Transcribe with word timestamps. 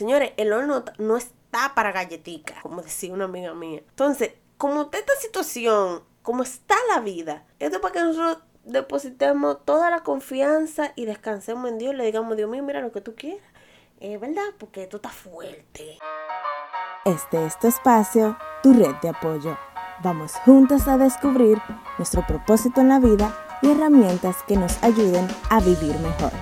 Señores, 0.00 0.32
el 0.38 0.50
horno 0.54 0.82
no 0.96 1.18
está 1.18 1.74
para 1.74 1.92
galletica, 1.92 2.54
como 2.62 2.80
decía 2.80 3.12
una 3.12 3.26
amiga 3.26 3.52
mía. 3.52 3.82
Entonces, 3.86 4.32
como 4.56 4.84
está 4.84 4.96
esta 4.96 5.14
situación, 5.16 6.02
como 6.22 6.42
está 6.42 6.74
la 6.88 7.00
vida, 7.00 7.44
esto 7.58 7.76
es 7.76 7.82
para 7.82 7.92
que 7.92 8.00
nosotros 8.00 8.38
depositemos 8.64 9.62
toda 9.66 9.90
la 9.90 10.02
confianza 10.02 10.94
y 10.96 11.04
descansemos 11.04 11.68
en 11.68 11.76
Dios. 11.76 11.94
Le 11.94 12.06
digamos, 12.06 12.34
Dios 12.38 12.48
mío, 12.48 12.62
mira 12.62 12.80
lo 12.80 12.92
que 12.92 13.02
tú 13.02 13.14
quieras. 13.14 13.44
Es 14.00 14.18
verdad, 14.18 14.54
porque 14.56 14.84
esto 14.84 14.96
está 14.96 15.10
fuerte. 15.10 15.98
Este 17.04 17.44
es 17.44 17.58
tu 17.58 17.68
espacio, 17.68 18.38
tu 18.62 18.72
red 18.72 18.94
de 19.02 19.10
apoyo. 19.10 19.58
Vamos 20.02 20.32
juntas 20.46 20.88
a 20.88 20.96
descubrir 20.96 21.58
nuestro 21.98 22.26
propósito 22.26 22.80
en 22.80 22.88
la 22.88 23.00
vida 23.00 23.36
y 23.60 23.70
herramientas 23.70 24.36
que 24.48 24.56
nos 24.56 24.82
ayuden 24.82 25.28
a 25.50 25.60
vivir 25.60 25.94
mejor. 25.98 26.32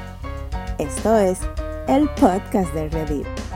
Esto 0.78 1.16
es 1.16 1.40
el 1.88 2.08
podcast 2.10 2.72
de 2.72 2.88
Reddit. 2.90 3.47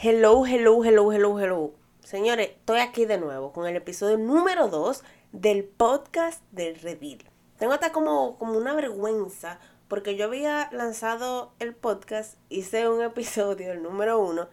Hello, 0.00 0.46
hello, 0.46 0.84
hello, 0.84 1.12
hello, 1.12 1.40
hello. 1.40 1.74
Señores, 2.04 2.50
estoy 2.50 2.78
aquí 2.78 3.04
de 3.04 3.18
nuevo 3.18 3.52
con 3.52 3.66
el 3.66 3.74
episodio 3.74 4.16
número 4.16 4.68
2 4.68 5.02
del 5.32 5.64
podcast 5.64 6.40
de 6.52 6.74
Reddit. 6.74 7.24
Tengo 7.58 7.72
hasta 7.72 7.90
como, 7.90 8.38
como 8.38 8.56
una 8.56 8.74
vergüenza 8.74 9.58
porque 9.88 10.16
yo 10.16 10.26
había 10.26 10.68
lanzado 10.70 11.52
el 11.58 11.74
podcast, 11.74 12.38
hice 12.48 12.88
un 12.88 13.02
episodio, 13.02 13.72
el 13.72 13.82
número 13.82 14.20
1. 14.20 14.48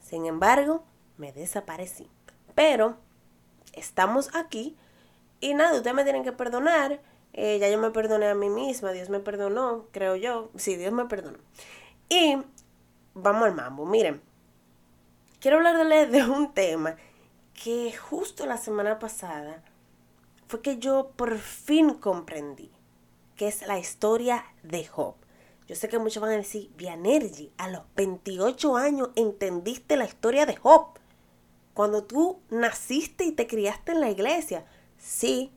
Sin 0.00 0.26
embargo, 0.26 0.82
me 1.18 1.32
desaparecí. 1.32 2.10
Pero 2.56 2.96
estamos 3.74 4.34
aquí 4.34 4.76
y 5.38 5.54
nada, 5.54 5.76
ustedes 5.76 5.94
me 5.94 6.02
tienen 6.02 6.24
que 6.24 6.32
perdonar 6.32 7.00
eh, 7.32 7.58
ya 7.60 7.68
yo 7.68 7.78
me 7.78 7.90
perdoné 7.90 8.28
a 8.28 8.34
mí 8.34 8.48
misma, 8.48 8.92
Dios 8.92 9.08
me 9.08 9.20
perdonó, 9.20 9.86
creo 9.92 10.16
yo. 10.16 10.50
Sí, 10.56 10.74
Dios 10.74 10.92
me 10.92 11.04
perdonó. 11.04 11.38
Y 12.08 12.38
vamos 13.14 13.44
al 13.44 13.54
mambo. 13.54 13.86
Miren, 13.86 14.20
quiero 15.44 15.58
hablarles 15.58 16.10
de 16.10 16.22
un 16.24 16.54
tema 16.54 16.96
que 17.52 17.92
justo 17.92 18.46
la 18.46 18.56
semana 18.56 18.98
pasada 18.98 19.62
fue 20.48 20.62
que 20.62 20.78
yo 20.78 21.10
por 21.16 21.36
fin 21.36 21.90
comprendí, 21.90 22.70
que 23.36 23.48
es 23.48 23.60
la 23.66 23.78
historia 23.78 24.46
de 24.62 24.86
Job. 24.86 25.16
Yo 25.66 25.76
sé 25.76 25.90
que 25.90 25.98
muchos 25.98 26.22
van 26.22 26.32
a 26.32 26.36
decir, 26.36 26.70
Vianergy, 26.78 27.52
a 27.58 27.68
los 27.68 27.82
28 27.94 28.74
años 28.78 29.10
entendiste 29.16 29.98
la 29.98 30.06
historia 30.06 30.46
de 30.46 30.56
Job. 30.56 30.98
Cuando 31.74 32.04
tú 32.04 32.40
naciste 32.48 33.24
y 33.24 33.32
te 33.32 33.46
criaste 33.46 33.92
en 33.92 34.00
la 34.00 34.08
iglesia. 34.08 34.64
Sí, 34.96 35.52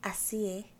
así 0.00 0.58
es 0.60 0.78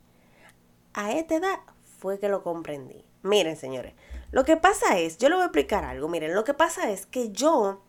a 0.94 1.12
esta 1.12 1.34
edad 1.34 1.58
fue 1.98 2.18
que 2.18 2.30
lo 2.30 2.42
comprendí. 2.42 3.04
Miren, 3.22 3.58
señores, 3.58 3.92
lo 4.32 4.44
que 4.44 4.56
pasa 4.56 4.98
es, 4.98 5.18
yo 5.18 5.28
le 5.28 5.34
voy 5.34 5.42
a 5.42 5.46
explicar 5.48 5.84
algo, 5.84 6.08
miren, 6.08 6.34
lo 6.34 6.44
que 6.44 6.54
pasa 6.54 6.90
es 6.90 7.04
que 7.04 7.30
yo 7.30 7.82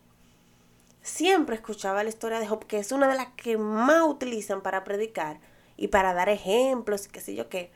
siempre 1.10 1.56
escuchaba 1.56 2.04
la 2.04 2.10
historia 2.10 2.40
de 2.40 2.48
Job, 2.48 2.66
que 2.66 2.78
es 2.78 2.92
una 2.92 3.08
de 3.08 3.16
las 3.16 3.28
que 3.36 3.58
más 3.58 4.04
utilizan 4.08 4.62
para 4.62 4.84
predicar 4.84 5.40
y 5.76 5.88
para 5.90 6.14
dar 6.14 6.30
ejemplos 6.30 7.06
y 7.06 7.10
qué 7.10 7.20
sé 7.20 7.36
yo 7.36 7.50
qué. 7.50 7.72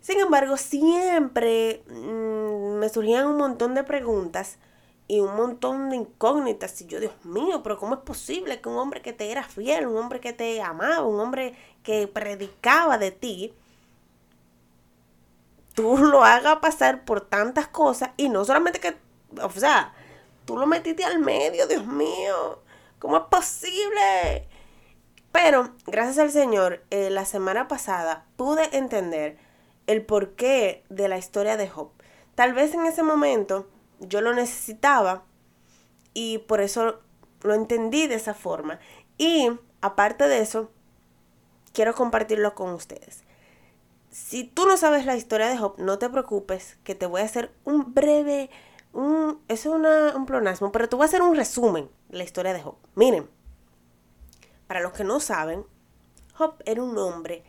Sin 0.00 0.18
embargo, 0.18 0.56
siempre 0.56 1.82
mm, 1.88 2.78
me 2.78 2.88
surgían 2.88 3.26
un 3.26 3.36
montón 3.36 3.74
de 3.74 3.84
preguntas 3.84 4.58
y 5.06 5.20
un 5.20 5.36
montón 5.36 5.90
de 5.90 5.96
incógnitas. 5.96 6.80
Y 6.80 6.86
yo, 6.86 7.00
Dios 7.00 7.12
mío, 7.24 7.62
pero 7.62 7.78
¿cómo 7.78 7.94
es 7.94 8.00
posible 8.00 8.60
que 8.60 8.68
un 8.68 8.76
hombre 8.76 9.02
que 9.02 9.12
te 9.12 9.30
era 9.30 9.42
fiel, 9.42 9.86
un 9.86 9.96
hombre 9.96 10.20
que 10.20 10.32
te 10.32 10.60
amaba, 10.62 11.02
un 11.02 11.20
hombre 11.20 11.54
que 11.82 12.08
predicaba 12.08 12.98
de 12.98 13.10
ti, 13.10 13.54
tú 15.74 15.96
lo 15.98 16.24
hagas 16.24 16.56
pasar 16.58 17.04
por 17.04 17.20
tantas 17.20 17.68
cosas 17.68 18.10
y 18.16 18.28
no 18.28 18.44
solamente 18.44 18.80
que, 18.80 18.96
o 19.40 19.50
sea, 19.50 19.94
tú 20.44 20.56
lo 20.56 20.66
metiste 20.66 21.04
al 21.04 21.18
medio, 21.18 21.66
Dios 21.66 21.86
mío, 21.86 22.60
¿cómo 22.98 23.16
es 23.16 23.22
posible? 23.24 24.48
Pero, 25.32 25.70
gracias 25.86 26.18
al 26.18 26.30
Señor, 26.30 26.82
eh, 26.90 27.08
la 27.10 27.24
semana 27.24 27.66
pasada 27.66 28.26
pude 28.36 28.76
entender 28.76 29.38
el 29.86 30.04
porqué 30.04 30.84
de 30.90 31.08
la 31.08 31.18
historia 31.18 31.56
de 31.56 31.68
Job. 31.68 31.90
Tal 32.34 32.52
vez 32.52 32.74
en 32.74 32.86
ese 32.86 33.02
momento 33.02 33.68
yo 34.00 34.20
lo 34.20 34.34
necesitaba 34.34 35.24
y 36.14 36.38
por 36.38 36.60
eso 36.60 37.00
lo 37.42 37.54
entendí 37.54 38.06
de 38.06 38.16
esa 38.16 38.34
forma. 38.34 38.78
Y 39.18 39.50
aparte 39.80 40.28
de 40.28 40.40
eso, 40.40 40.70
quiero 41.72 41.94
compartirlo 41.94 42.54
con 42.54 42.70
ustedes. 42.70 43.22
Si 44.10 44.44
tú 44.44 44.66
no 44.66 44.76
sabes 44.76 45.06
la 45.06 45.16
historia 45.16 45.48
de 45.48 45.56
Job, 45.56 45.74
no 45.78 45.98
te 45.98 46.10
preocupes, 46.10 46.76
que 46.84 46.94
te 46.94 47.06
voy 47.06 47.22
a 47.22 47.24
hacer 47.24 47.50
un 47.64 47.94
breve, 47.94 48.50
es 49.48 49.66
un 49.66 50.26
plonasmo, 50.26 50.72
pero 50.72 50.88
te 50.88 50.96
voy 50.96 51.04
a 51.04 51.06
hacer 51.06 51.22
un 51.22 51.34
resumen 51.34 51.90
de 52.08 52.18
la 52.18 52.24
historia 52.24 52.52
de 52.52 52.62
Job. 52.62 52.76
Miren, 52.94 53.28
para 54.66 54.80
los 54.80 54.92
que 54.92 55.04
no 55.04 55.20
saben, 55.20 55.64
Job 56.34 56.54
era 56.64 56.82
un 56.82 56.96
hombre 56.98 57.44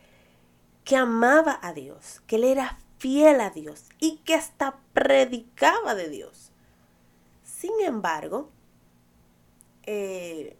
que 0.84 0.96
amaba 0.96 1.60
a 1.62 1.74
Dios, 1.74 2.22
que 2.28 2.38
le 2.38 2.52
era 2.52 2.78
fiel 2.98 3.42
a 3.42 3.50
Dios 3.50 3.86
y 4.00 4.18
que 4.20 4.36
hasta 4.36 4.80
predicaba 4.94 5.96
de 5.96 6.10
Dios. 6.10 6.52
Sin 7.44 7.72
embargo, 7.82 8.50
eh, 9.86 10.58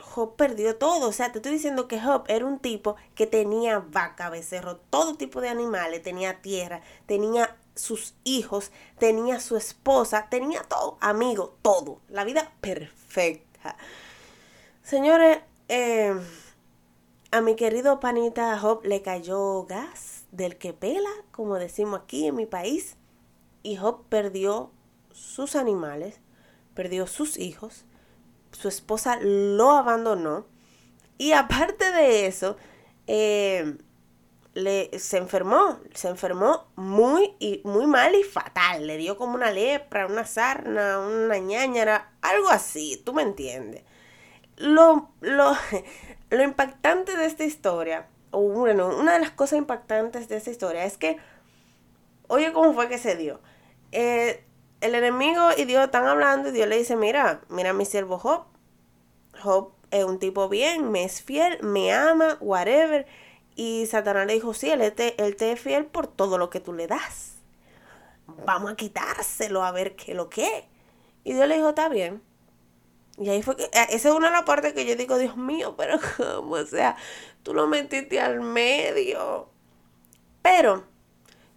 Job 0.00 0.36
perdió 0.36 0.76
todo. 0.76 1.08
O 1.08 1.12
sea, 1.12 1.32
te 1.32 1.38
estoy 1.38 1.52
diciendo 1.52 1.88
que 1.88 2.00
Job 2.00 2.24
era 2.28 2.44
un 2.44 2.58
tipo 2.58 2.96
que 3.14 3.26
tenía 3.26 3.78
vaca, 3.78 4.30
becerro, 4.30 4.76
todo 4.76 5.16
tipo 5.16 5.40
de 5.40 5.48
animales, 5.48 6.02
tenía 6.02 6.40
tierra, 6.42 6.80
tenía 7.06 7.56
sus 7.80 8.14
hijos, 8.24 8.70
tenía 8.98 9.40
su 9.40 9.56
esposa, 9.56 10.28
tenía 10.30 10.62
todo, 10.62 10.98
amigo, 11.00 11.56
todo. 11.62 12.00
La 12.08 12.24
vida 12.24 12.52
perfecta. 12.60 13.76
Señores, 14.82 15.38
eh, 15.68 16.14
a 17.30 17.40
mi 17.40 17.56
querido 17.56 18.00
panita 18.00 18.58
Job 18.58 18.84
le 18.84 19.02
cayó 19.02 19.64
gas 19.64 20.24
del 20.30 20.58
que 20.58 20.72
pela, 20.72 21.10
como 21.30 21.56
decimos 21.56 22.00
aquí 22.02 22.26
en 22.26 22.36
mi 22.36 22.46
país, 22.46 22.96
y 23.62 23.76
Job 23.76 24.04
perdió 24.08 24.70
sus 25.12 25.56
animales, 25.56 26.20
perdió 26.74 27.06
sus 27.06 27.38
hijos, 27.38 27.84
su 28.52 28.68
esposa 28.68 29.18
lo 29.20 29.70
abandonó. 29.70 30.46
Y 31.18 31.32
aparte 31.32 31.90
de 31.92 32.26
eso, 32.26 32.56
eh, 33.06 33.76
se 34.98 35.16
enfermó, 35.16 35.78
se 35.94 36.08
enfermó 36.08 36.68
muy, 36.76 37.34
y, 37.38 37.60
muy 37.64 37.86
mal 37.86 38.14
y 38.14 38.22
fatal. 38.22 38.86
Le 38.86 38.96
dio 38.96 39.16
como 39.16 39.34
una 39.34 39.50
lepra, 39.50 40.06
una 40.06 40.24
sarna, 40.24 40.98
una 40.98 41.38
ñañara, 41.38 42.12
algo 42.22 42.48
así, 42.48 43.00
tú 43.04 43.12
me 43.12 43.22
entiendes. 43.22 43.84
Lo, 44.56 45.10
lo, 45.20 45.56
lo 46.30 46.42
impactante 46.42 47.16
de 47.16 47.26
esta 47.26 47.44
historia, 47.44 48.08
o 48.30 48.40
bueno, 48.40 48.88
una 48.96 49.14
de 49.14 49.20
las 49.20 49.30
cosas 49.30 49.58
impactantes 49.58 50.28
de 50.28 50.36
esta 50.36 50.50
historia 50.50 50.84
es 50.84 50.96
que, 50.96 51.16
oye, 52.28 52.52
¿cómo 52.52 52.74
fue 52.74 52.88
que 52.88 52.98
se 52.98 53.16
dio? 53.16 53.40
Eh, 53.92 54.44
el 54.80 54.94
enemigo 54.94 55.48
y 55.56 55.64
Dios 55.64 55.84
están 55.84 56.06
hablando 56.06 56.48
y 56.48 56.52
Dios 56.52 56.68
le 56.68 56.78
dice, 56.78 56.96
mira, 56.96 57.40
mira 57.48 57.72
mi 57.72 57.84
siervo 57.84 58.18
Job. 58.18 58.44
Job 59.42 59.72
es 59.90 60.04
un 60.04 60.18
tipo 60.18 60.48
bien, 60.48 60.90
me 60.90 61.04
es 61.04 61.22
fiel, 61.22 61.58
me 61.62 61.92
ama, 61.92 62.36
whatever. 62.40 63.06
Y 63.54 63.86
Satanás 63.86 64.26
le 64.26 64.34
dijo, 64.34 64.54
sí, 64.54 64.70
él 64.70 64.92
te, 64.92 65.22
él 65.22 65.36
es 65.38 65.60
fiel 65.60 65.86
por 65.86 66.06
todo 66.06 66.38
lo 66.38 66.50
que 66.50 66.60
tú 66.60 66.72
le 66.72 66.86
das. 66.86 67.34
Vamos 68.44 68.72
a 68.72 68.76
quitárselo 68.76 69.64
a 69.64 69.72
ver 69.72 69.96
qué 69.96 70.14
lo 70.14 70.28
que. 70.28 70.66
Y 71.24 71.34
Dios 71.34 71.46
le 71.46 71.56
dijo, 71.56 71.70
está 71.70 71.88
bien. 71.88 72.22
Y 73.18 73.28
ahí 73.28 73.42
fue 73.42 73.56
que, 73.56 73.64
eh, 73.64 73.86
esa 73.90 74.08
es 74.08 74.14
una 74.14 74.28
de 74.28 74.32
las 74.32 74.44
partes 74.44 74.72
que 74.72 74.86
yo 74.86 74.96
digo, 74.96 75.18
Dios 75.18 75.36
mío, 75.36 75.74
pero 75.76 75.98
¿cómo? 76.16 76.54
O 76.54 76.66
sea, 76.66 76.96
tú 77.42 77.52
lo 77.52 77.66
metiste 77.66 78.20
al 78.20 78.40
medio. 78.40 79.50
Pero 80.42 80.84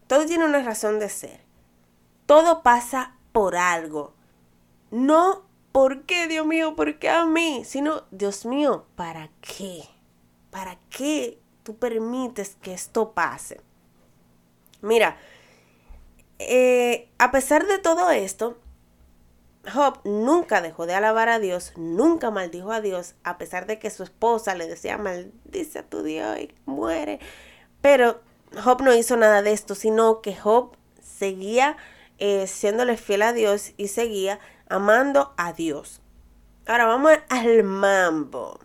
todo 0.08 0.26
tiene 0.26 0.46
una 0.46 0.62
razón 0.62 1.00
de 1.00 1.10
ser. 1.10 1.42
Todo 2.26 2.64
pasa 2.64 3.16
por 3.32 3.56
algo. 3.56 4.14
No, 4.92 5.46
¿por 5.72 6.04
qué, 6.04 6.28
Dios 6.28 6.46
mío? 6.46 6.76
¿Por 6.76 7.00
qué 7.00 7.10
a 7.10 7.26
mí? 7.26 7.64
Sino, 7.66 8.04
Dios 8.12 8.46
mío, 8.46 8.86
¿para 8.96 9.30
qué? 9.42 9.84
¿Para 10.52 10.78
qué 10.90 11.40
tú 11.64 11.78
permites 11.78 12.58
que 12.62 12.74
esto 12.74 13.12
pase? 13.14 13.62
Mira, 14.82 15.18
eh, 16.40 17.10
a 17.18 17.32
pesar 17.32 17.66
de 17.68 17.80
todo 17.80 18.12
esto, 18.12 18.58
Job 19.72 20.00
nunca 20.04 20.62
dejó 20.62 20.86
de 20.86 20.94
alabar 20.94 21.30
a 21.30 21.40
Dios, 21.40 21.72
nunca 21.78 22.32
maldijo 22.32 22.72
a 22.72 22.82
Dios, 22.82 23.16
a 23.24 23.38
pesar 23.38 23.66
de 23.66 23.80
que 23.80 23.90
su 23.90 24.04
esposa 24.04 24.56
le 24.56 24.68
decía, 24.68 24.98
maldice 24.98 25.80
a 25.80 25.84
tu 25.84 26.04
Dios 26.04 26.38
y 26.40 26.54
muere. 26.66 27.20
Pero 27.82 28.20
Job 28.62 28.82
no 28.82 28.94
hizo 28.94 29.16
nada 29.16 29.42
de 29.42 29.54
esto, 29.54 29.76
sino 29.76 30.22
que 30.22 30.36
Job 30.36 30.76
seguía 31.02 31.78
eh, 32.18 32.48
siéndole 32.48 32.98
fiel 32.98 33.22
a 33.22 33.34
Dios 33.34 33.72
y 33.78 33.88
seguía 33.88 34.40
amando 34.68 35.34
a 35.38 35.54
Dios. 35.54 36.02
Ahora 36.66 36.86
vamos 36.86 37.14
al 37.30 37.64
mambo. 37.64 38.60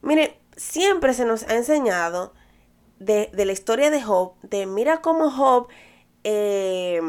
Mire, 0.00 0.38
siempre 0.56 1.14
se 1.14 1.24
nos 1.24 1.44
ha 1.44 1.54
enseñado 1.54 2.32
de, 2.98 3.30
la 3.32 3.52
historia 3.52 3.90
de 3.90 4.02
Job, 4.02 4.34
de 4.42 4.66
mira 4.66 5.00
cómo 5.00 5.30
Job 5.30 5.68
eh, 6.24 7.00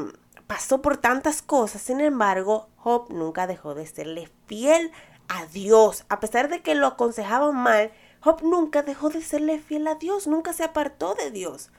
pasó 0.47 0.81
por 0.81 0.97
tantas 0.97 1.41
cosas, 1.41 1.81
sin 1.81 2.01
embargo, 2.01 2.69
Job 2.77 3.07
nunca 3.09 3.47
dejó 3.47 3.75
de 3.75 3.85
serle 3.85 4.29
fiel 4.47 4.91
a 5.27 5.45
Dios. 5.45 6.05
A 6.09 6.19
pesar 6.19 6.49
de 6.49 6.61
que 6.61 6.75
lo 6.75 6.87
aconsejaban 6.87 7.55
mal, 7.55 7.91
Job 8.21 8.41
nunca 8.43 8.83
dejó 8.83 9.09
de 9.09 9.21
serle 9.21 9.59
fiel 9.59 9.87
a 9.87 9.95
Dios, 9.95 10.27
nunca 10.27 10.53
se 10.53 10.63
apartó 10.63 11.15
de 11.15 11.31
Dios. 11.31 11.71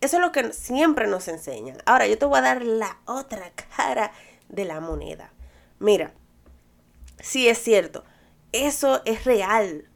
Eso 0.00 0.16
es 0.16 0.22
lo 0.22 0.32
que 0.32 0.52
siempre 0.52 1.06
nos 1.06 1.28
enseñan. 1.28 1.78
Ahora, 1.86 2.06
yo 2.06 2.18
te 2.18 2.26
voy 2.26 2.38
a 2.38 2.42
dar 2.42 2.62
la 2.62 2.98
otra 3.06 3.52
cara 3.76 4.12
de 4.48 4.64
la 4.64 4.80
moneda. 4.80 5.32
Mira, 5.78 6.12
sí 7.20 7.48
es 7.48 7.58
cierto, 7.58 8.04
eso 8.50 9.02
es 9.04 9.24
real. 9.24 9.88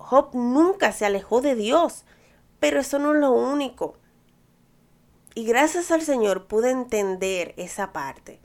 Job 0.00 0.30
nunca 0.34 0.92
se 0.92 1.04
alejó 1.04 1.40
de 1.40 1.54
Dios, 1.54 2.04
pero 2.58 2.80
eso 2.80 2.98
no 2.98 3.14
es 3.14 3.20
lo 3.20 3.30
único. 3.32 3.94
Y 5.34 5.44
gracias 5.44 5.90
al 5.90 6.02
Señor 6.02 6.46
pude 6.46 6.70
entender 6.70 7.54
esa 7.56 7.92
parte. 7.92 8.40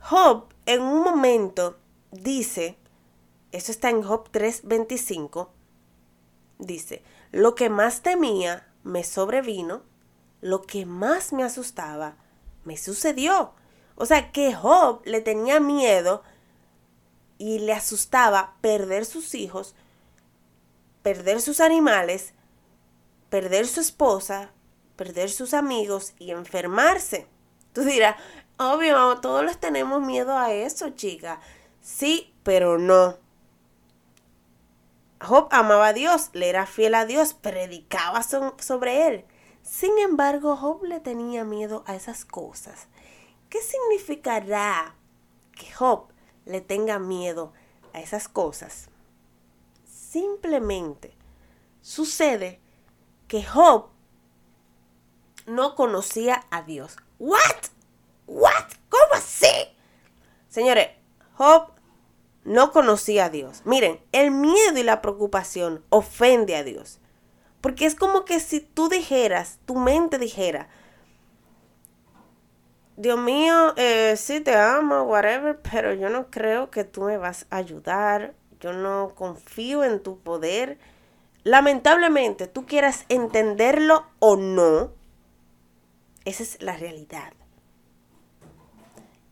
Job 0.00 0.52
en 0.66 0.82
un 0.82 1.02
momento 1.02 1.78
dice, 2.10 2.76
eso 3.52 3.72
está 3.72 3.88
en 3.88 4.02
Job 4.02 4.30
3:25, 4.30 5.48
dice, 6.58 7.02
lo 7.30 7.54
que 7.54 7.70
más 7.70 8.02
temía 8.02 8.68
me 8.82 9.04
sobrevino, 9.04 9.82
lo 10.40 10.62
que 10.62 10.86
más 10.86 11.32
me 11.32 11.44
asustaba 11.44 12.16
me 12.64 12.76
sucedió. 12.76 13.52
O 13.94 14.06
sea 14.06 14.32
que 14.32 14.54
Job 14.54 15.00
le 15.04 15.20
tenía 15.20 15.60
miedo 15.60 16.22
y 17.38 17.60
le 17.60 17.72
asustaba 17.72 18.56
perder 18.60 19.04
sus 19.04 19.34
hijos, 19.34 19.74
perder 21.02 21.40
sus 21.40 21.60
animales, 21.60 22.34
perder 23.30 23.66
su 23.66 23.80
esposa, 23.80 24.50
perder 24.96 25.30
sus 25.30 25.54
amigos 25.54 26.14
y 26.18 26.32
enfermarse. 26.32 27.26
Tú 27.72 27.82
dirás, 27.82 28.16
obvio, 28.58 29.20
todos 29.20 29.44
les 29.44 29.58
tenemos 29.58 30.02
miedo 30.02 30.36
a 30.36 30.52
eso, 30.52 30.90
chica. 30.90 31.40
Sí, 31.80 32.34
pero 32.42 32.78
no. 32.78 33.16
Job 35.20 35.48
amaba 35.50 35.88
a 35.88 35.92
Dios, 35.92 36.30
le 36.32 36.48
era 36.48 36.66
fiel 36.66 36.94
a 36.94 37.06
Dios, 37.06 37.34
predicaba 37.34 38.22
sobre 38.22 39.06
él. 39.06 39.24
Sin 39.62 39.98
embargo, 39.98 40.56
Job 40.56 40.84
le 40.84 41.00
tenía 41.00 41.44
miedo 41.44 41.84
a 41.86 41.94
esas 41.94 42.24
cosas. 42.24 42.88
¿Qué 43.48 43.60
significará 43.62 44.94
que 45.52 45.72
Job 45.72 46.08
le 46.48 46.60
tenga 46.60 46.98
miedo 46.98 47.52
a 47.92 48.00
esas 48.00 48.28
cosas? 48.28 48.88
Simplemente 49.84 51.14
sucede 51.82 52.60
que 53.28 53.44
Job 53.44 53.90
no 55.46 55.74
conocía 55.74 56.44
a 56.50 56.62
Dios. 56.62 56.96
¿What? 57.18 57.38
¿What? 58.26 58.72
¿Cómo 58.88 59.14
así? 59.14 59.46
Señores, 60.48 60.88
Job 61.34 61.72
no 62.44 62.72
conocía 62.72 63.26
a 63.26 63.30
Dios. 63.30 63.62
Miren, 63.64 64.00
el 64.12 64.30
miedo 64.30 64.78
y 64.78 64.82
la 64.82 65.02
preocupación 65.02 65.84
ofende 65.90 66.56
a 66.56 66.64
Dios. 66.64 66.98
Porque 67.60 67.86
es 67.86 67.94
como 67.94 68.24
que 68.24 68.40
si 68.40 68.60
tú 68.60 68.88
dijeras, 68.88 69.58
tu 69.66 69.76
mente 69.76 70.18
dijera, 70.18 70.68
Dios 72.98 73.16
mío, 73.16 73.74
eh, 73.76 74.16
sí 74.16 74.40
te 74.40 74.56
amo, 74.56 75.02
whatever, 75.02 75.60
pero 75.60 75.94
yo 75.94 76.08
no 76.10 76.32
creo 76.32 76.68
que 76.68 76.82
tú 76.82 77.02
me 77.02 77.16
vas 77.16 77.46
a 77.48 77.58
ayudar. 77.58 78.34
Yo 78.58 78.72
no 78.72 79.12
confío 79.14 79.84
en 79.84 80.02
tu 80.02 80.18
poder. 80.18 80.78
Lamentablemente, 81.44 82.48
tú 82.48 82.66
quieras 82.66 83.04
entenderlo 83.08 84.04
o 84.18 84.34
no, 84.34 84.90
esa 86.24 86.42
es 86.42 86.60
la 86.60 86.76
realidad. 86.76 87.32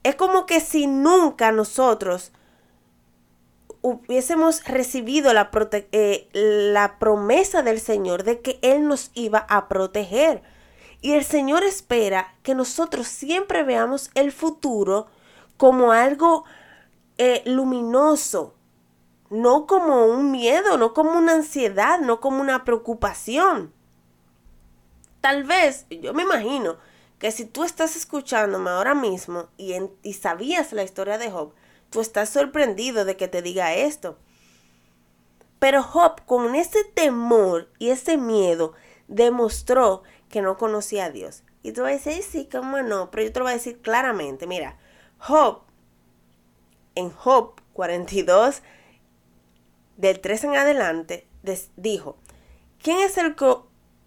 Es 0.05 0.15
como 0.15 0.47
que 0.47 0.61
si 0.61 0.87
nunca 0.87 1.51
nosotros 1.51 2.31
hubiésemos 3.83 4.63
recibido 4.65 5.33
la, 5.35 5.51
eh, 5.73 6.29
la 6.33 7.01
promesa 7.01 7.63
del 7.63 7.81
Señor 7.81 8.23
de 8.23 8.41
que 8.41 8.61
Él 8.63 8.87
nos 8.87 9.11
iba 9.15 9.41
a 9.41 9.67
proteger. 9.67 10.43
Y 11.01 11.13
el 11.13 11.25
Señor 11.25 11.63
espera 11.63 12.35
que 12.43 12.55
nosotros 12.55 13.07
siempre 13.07 13.63
veamos 13.63 14.11
el 14.15 14.33
futuro 14.33 15.07
como 15.57 15.93
algo 15.93 16.45
eh, 17.19 17.43
luminoso, 17.47 18.55
no 19.31 19.67
como 19.67 20.07
un 20.07 20.31
miedo, 20.31 20.77
no 20.79 20.95
como 20.95 21.13
una 21.13 21.33
ansiedad, 21.33 22.01
no 22.01 22.21
como 22.21 22.41
una 22.41 22.65
preocupación. 22.65 23.73
Tal 25.21 25.45
vez, 25.45 25.87
yo 25.91 26.15
me 26.15 26.23
imagino 26.23 26.77
que 27.19 27.33
si 27.33 27.45
tú 27.47 27.65
estás 27.65 27.97
escuchándome 27.97 28.71
ahora 28.71 28.95
mismo 28.95 29.49
y, 29.57 29.75
y 30.03 30.13
sabías 30.15 30.73
la 30.73 30.83
historia 30.83 31.19
de 31.19 31.31
Job, 31.31 31.53
tú 31.91 32.01
estás 32.01 32.29
sorprendido 32.29 33.05
de 33.05 33.17
que 33.17 33.29
te 33.29 33.43
diga 33.43 33.75
esto. 33.75 34.19
Pero 35.59 35.83
Job, 35.83 36.25
con 36.27 36.55
ese 36.55 36.85
temor 36.85 37.71
y 37.79 37.89
ese 37.89 38.19
miedo, 38.19 38.75
demostró 39.09 40.03
que 40.29 40.43
no 40.43 40.57
conocía 40.57 41.07
a 41.07 41.11
Dios. 41.11 41.43
Y 41.63 41.73
tú 41.73 41.83
vas 41.83 41.91
a 41.91 42.11
decir, 42.11 42.23
sí, 42.23 42.49
cómo 42.51 42.83
no, 42.83 43.11
pero 43.11 43.25
yo 43.25 43.33
te 43.33 43.39
lo 43.41 43.45
voy 43.45 43.53
a 43.53 43.57
decir 43.57 43.81
claramente. 43.81 44.47
Mira, 44.47 44.79
Job, 45.19 45.63
en 46.95 47.11
Job 47.11 47.61
42, 47.73 48.63
del 49.97 50.21
3 50.21 50.45
en 50.45 50.57
adelante, 50.57 51.27
dijo, 51.77 52.17
¿quién 52.79 53.01
es 53.01 53.19
el 53.19 53.35
que 53.35 53.47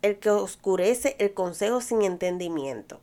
el 0.02 0.20
que 0.20 0.30
oscurece 0.30 1.16
el 1.20 1.34
consejo 1.34 1.82
sin 1.82 2.02
entendimiento. 2.02 3.02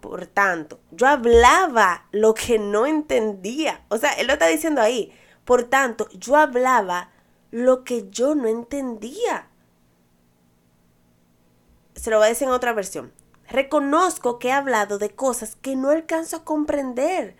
Por 0.00 0.26
tanto, 0.26 0.80
yo 0.90 1.06
hablaba 1.06 2.06
lo 2.12 2.34
que 2.34 2.58
no 2.58 2.86
entendía. 2.86 3.84
O 3.88 3.96
sea, 3.96 4.12
él 4.12 4.26
lo 4.26 4.34
está 4.34 4.46
diciendo 4.46 4.80
ahí. 4.80 5.12
Por 5.44 5.64
tanto, 5.64 6.08
yo 6.10 6.36
hablaba 6.36 7.10
lo 7.50 7.84
que 7.84 8.08
yo 8.10 8.34
no 8.34 8.48
entendía. 8.48 9.48
Se 12.04 12.10
lo 12.10 12.18
voy 12.18 12.26
a 12.26 12.28
decir 12.28 12.48
en 12.48 12.52
otra 12.52 12.74
versión. 12.74 13.14
Reconozco 13.48 14.38
que 14.38 14.48
he 14.48 14.52
hablado 14.52 14.98
de 14.98 15.14
cosas 15.14 15.56
que 15.56 15.74
no 15.74 15.88
alcanzo 15.88 16.36
a 16.36 16.44
comprender, 16.44 17.34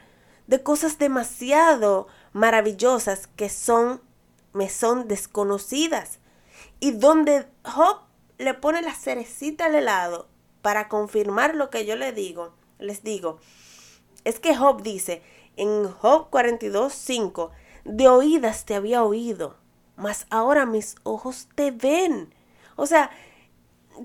de 0.46 0.62
cosas 0.62 0.96
demasiado 0.96 2.06
maravillosas 2.32 3.26
que 3.26 3.50
son 3.50 4.00
me 4.54 4.70
son 4.70 5.06
desconocidas 5.06 6.18
y 6.80 6.92
donde 6.92 7.46
Job 7.62 8.04
le 8.38 8.54
pone 8.54 8.80
la 8.80 8.94
cerecita 8.94 9.66
al 9.66 9.74
helado 9.74 10.28
para 10.62 10.88
confirmar 10.88 11.54
lo 11.54 11.68
que 11.68 11.84
yo 11.84 11.94
le 11.94 12.12
digo, 12.12 12.54
les 12.78 13.02
digo, 13.02 13.40
es 14.24 14.40
que 14.40 14.56
Job 14.56 14.80
dice 14.80 15.22
en 15.58 15.90
Job 15.90 16.30
42, 16.30 16.90
5, 16.90 17.50
de 17.84 18.08
oídas 18.08 18.64
te 18.64 18.74
había 18.74 19.04
oído, 19.04 19.58
mas 19.96 20.26
ahora 20.30 20.64
mis 20.64 20.96
ojos 21.02 21.48
te 21.54 21.70
ven. 21.70 22.32
O 22.76 22.86
sea, 22.86 23.10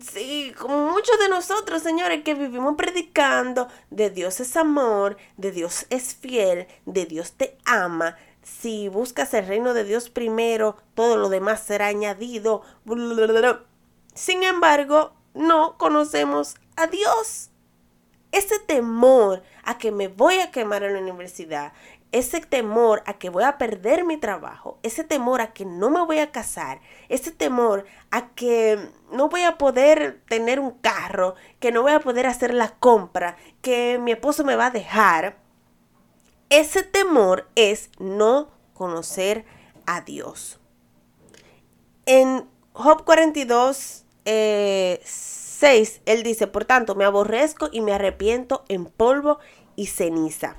sí, 0.02 0.54
como 0.58 0.92
muchos 0.92 1.20
de 1.20 1.30
nosotros, 1.30 1.82
señores, 1.82 2.24
que 2.24 2.34
vivimos 2.34 2.76
predicando 2.76 3.68
de 3.90 4.10
Dios 4.10 4.40
es 4.40 4.56
amor, 4.58 5.18
de 5.38 5.52
Dios 5.52 5.86
es 5.90 6.16
fiel, 6.16 6.68
de 6.86 7.06
Dios 7.06 7.34
te 7.34 7.58
ama. 7.66 8.18
Si 8.44 8.88
buscas 8.88 9.34
el 9.34 9.48
reino 9.48 9.74
de 9.74 9.84
Dios 9.84 10.10
primero, 10.10 10.78
todo 10.96 11.18
lo 11.18 11.30
demás 11.30 11.62
será 11.62 11.88
añadido. 11.88 12.64
Sin 14.14 14.44
embargo, 14.44 15.14
no 15.34 15.78
conocemos 15.78 16.56
a 16.76 16.88
Dios. 16.88 17.50
Ese 18.32 18.60
temor 18.60 19.42
a 19.64 19.78
que 19.78 19.92
me 19.92 20.08
voy 20.08 20.40
a 20.40 20.52
quemar 20.52 20.84
en 20.84 20.94
la 20.94 21.00
universidad, 21.00 21.74
ese 22.12 22.42
temor 22.42 23.04
a 23.06 23.14
que 23.14 23.30
voy 23.30 23.44
a 23.44 23.58
perder 23.58 24.04
mi 24.04 24.18
trabajo, 24.18 24.80
ese 24.82 25.04
temor 25.04 25.42
a 25.42 25.54
que 25.54 25.66
no 25.66 25.90
me 25.90 26.04
voy 26.04 26.20
a 26.20 26.32
casar, 26.32 26.82
ese 27.08 27.32
temor 27.32 27.86
a 28.10 28.30
que 28.30 28.80
no 29.12 29.30
voy 29.30 29.44
a 29.44 29.58
poder 29.58 30.22
tener 30.28 30.60
un 30.60 30.72
carro, 30.72 31.36
que 31.60 31.72
no 31.72 31.84
voy 31.84 31.92
a 31.92 32.00
poder 32.00 32.26
hacer 32.26 32.54
la 32.54 32.70
compra, 32.70 33.38
que 33.62 34.00
mi 34.00 34.12
esposo 34.12 34.44
me 34.44 34.56
va 34.56 34.68
a 34.68 34.72
dejar, 34.72 35.38
ese 36.50 36.82
temor 36.82 37.48
es 37.56 37.92
no 38.00 38.50
conocer 38.74 39.46
a 39.86 40.02
Dios. 40.02 40.60
En 42.08 42.50
Job 42.74 43.04
42, 43.04 44.06
6, 44.24 44.26
eh, 44.26 46.02
él 46.06 46.24
dice, 46.24 46.48
por 46.48 46.66
tanto, 46.66 46.96
me 46.96 47.06
aborrezco 47.06 47.70
y 47.72 47.82
me 47.82 47.94
arrepiento 47.94 48.66
en 48.68 48.86
polvo 48.86 49.38
y 49.76 49.88
ceniza. 49.88 50.56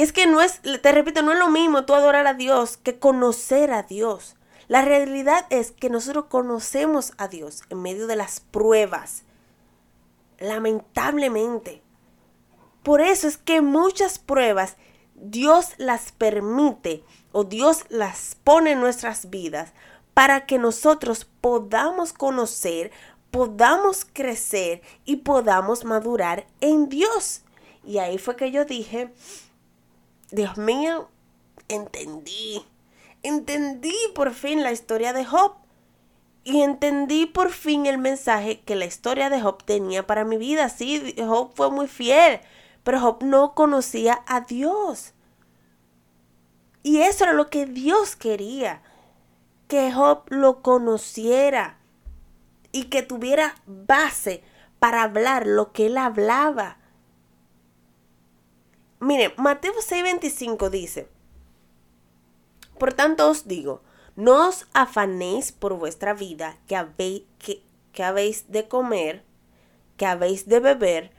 Y 0.00 0.02
es 0.02 0.14
que 0.14 0.26
no 0.26 0.40
es, 0.40 0.62
te 0.62 0.92
repito, 0.92 1.20
no 1.20 1.32
es 1.32 1.38
lo 1.38 1.50
mismo 1.50 1.84
tú 1.84 1.92
adorar 1.92 2.26
a 2.26 2.32
Dios 2.32 2.78
que 2.78 2.98
conocer 2.98 3.70
a 3.70 3.82
Dios. 3.82 4.34
La 4.66 4.80
realidad 4.80 5.44
es 5.50 5.72
que 5.72 5.90
nosotros 5.90 6.24
conocemos 6.30 7.12
a 7.18 7.28
Dios 7.28 7.64
en 7.68 7.82
medio 7.82 8.06
de 8.06 8.16
las 8.16 8.40
pruebas. 8.40 9.24
Lamentablemente. 10.38 11.82
Por 12.82 13.02
eso 13.02 13.28
es 13.28 13.36
que 13.36 13.60
muchas 13.60 14.18
pruebas 14.18 14.78
Dios 15.16 15.74
las 15.76 16.12
permite 16.12 17.04
o 17.32 17.44
Dios 17.44 17.84
las 17.90 18.38
pone 18.42 18.70
en 18.70 18.80
nuestras 18.80 19.28
vidas 19.28 19.74
para 20.14 20.46
que 20.46 20.56
nosotros 20.56 21.26
podamos 21.42 22.14
conocer, 22.14 22.90
podamos 23.30 24.06
crecer 24.10 24.80
y 25.04 25.16
podamos 25.16 25.84
madurar 25.84 26.46
en 26.62 26.88
Dios. 26.88 27.42
Y 27.84 27.98
ahí 27.98 28.16
fue 28.16 28.36
que 28.36 28.50
yo 28.50 28.64
dije, 28.64 29.12
Dios 30.32 30.56
mío, 30.58 31.08
entendí, 31.68 32.64
entendí 33.22 33.96
por 34.14 34.32
fin 34.32 34.62
la 34.62 34.72
historia 34.72 35.12
de 35.12 35.24
Job. 35.24 35.54
Y 36.42 36.62
entendí 36.62 37.26
por 37.26 37.50
fin 37.50 37.84
el 37.84 37.98
mensaje 37.98 38.60
que 38.60 38.74
la 38.74 38.86
historia 38.86 39.28
de 39.28 39.42
Job 39.42 39.62
tenía 39.64 40.06
para 40.06 40.24
mi 40.24 40.38
vida. 40.38 40.70
Sí, 40.70 41.14
Job 41.18 41.52
fue 41.54 41.70
muy 41.70 41.86
fiel, 41.86 42.40
pero 42.82 42.98
Job 42.98 43.22
no 43.22 43.54
conocía 43.54 44.22
a 44.26 44.40
Dios. 44.40 45.12
Y 46.82 47.02
eso 47.02 47.24
era 47.24 47.34
lo 47.34 47.50
que 47.50 47.66
Dios 47.66 48.16
quería, 48.16 48.80
que 49.68 49.92
Job 49.92 50.22
lo 50.28 50.62
conociera 50.62 51.78
y 52.72 52.84
que 52.84 53.02
tuviera 53.02 53.56
base 53.66 54.42
para 54.78 55.02
hablar 55.02 55.46
lo 55.46 55.72
que 55.72 55.86
él 55.86 55.98
hablaba. 55.98 56.78
Mire, 59.00 59.32
Mateo 59.38 59.72
6:25 59.80 60.68
dice, 60.68 61.08
por 62.78 62.92
tanto 62.92 63.28
os 63.28 63.46
digo, 63.46 63.82
no 64.16 64.48
os 64.48 64.66
afanéis 64.74 65.52
por 65.52 65.74
vuestra 65.74 66.14
vida, 66.14 66.58
que 66.66 66.76
habéis, 66.76 67.22
que, 67.38 67.62
habéis 68.02 68.50
de 68.50 68.68
comer, 68.68 69.22
que 69.96 70.06
habéis 70.06 70.46
de 70.46 70.60
beber, 70.60 71.12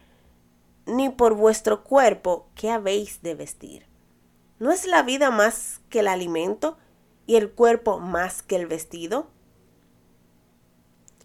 ni 0.85 1.09
por 1.09 1.35
vuestro 1.35 1.83
cuerpo, 1.83 2.47
que 2.55 2.69
habéis 2.69 3.21
de 3.23 3.35
vestir. 3.35 3.85
¿No 4.59 4.71
es 4.71 4.85
la 4.85 5.01
vida 5.01 5.31
más 5.31 5.81
que 5.89 5.99
el 5.99 6.07
alimento 6.07 6.77
y 7.25 7.35
el 7.35 7.51
cuerpo 7.51 7.99
más 7.99 8.43
que 8.43 8.55
el 8.55 8.67
vestido? 8.67 9.27